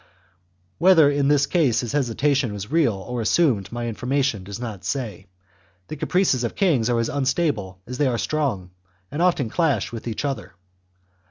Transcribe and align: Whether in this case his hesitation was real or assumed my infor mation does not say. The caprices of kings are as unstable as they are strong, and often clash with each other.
Whether 0.79 1.11
in 1.11 1.27
this 1.27 1.45
case 1.45 1.81
his 1.81 1.91
hesitation 1.91 2.53
was 2.53 2.71
real 2.71 2.93
or 2.95 3.21
assumed 3.21 3.71
my 3.71 3.85
infor 3.85 4.09
mation 4.09 4.43
does 4.43 4.59
not 4.59 4.83
say. 4.83 5.27
The 5.89 5.95
caprices 5.95 6.43
of 6.43 6.55
kings 6.55 6.89
are 6.89 6.99
as 6.99 7.07
unstable 7.07 7.79
as 7.85 7.99
they 7.99 8.07
are 8.07 8.17
strong, 8.17 8.71
and 9.11 9.21
often 9.21 9.47
clash 9.47 9.91
with 9.91 10.07
each 10.07 10.25
other. 10.25 10.55